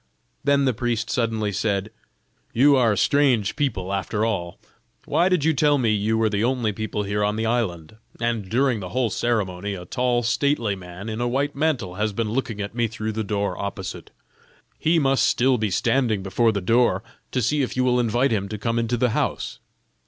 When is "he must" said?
14.79-15.23